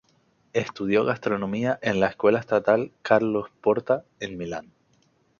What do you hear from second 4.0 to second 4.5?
en